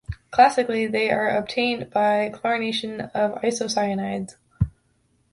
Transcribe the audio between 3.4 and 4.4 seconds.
isocyanides.